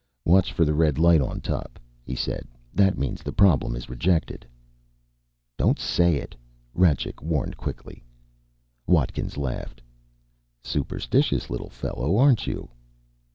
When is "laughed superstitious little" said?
9.37-11.69